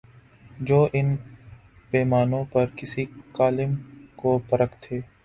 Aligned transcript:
جو 0.59 0.79
ان 0.93 1.15
پیمانوں 1.91 2.43
پر 2.53 2.65
کسی 2.77 3.05
کالم 3.33 3.75
کو 4.15 4.37
پرکھتے 4.49 4.99